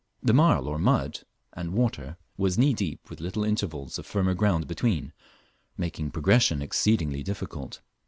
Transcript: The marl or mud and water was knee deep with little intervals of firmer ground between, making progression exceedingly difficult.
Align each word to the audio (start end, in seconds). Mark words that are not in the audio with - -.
The 0.23 0.33
marl 0.33 0.67
or 0.67 0.79
mud 0.79 1.19
and 1.53 1.73
water 1.75 2.17
was 2.35 2.57
knee 2.57 2.73
deep 2.73 3.07
with 3.07 3.21
little 3.21 3.43
intervals 3.43 3.99
of 3.99 4.05
firmer 4.07 4.33
ground 4.33 4.65
between, 4.67 5.13
making 5.77 6.09
progression 6.09 6.59
exceedingly 6.63 7.21
difficult. 7.21 7.81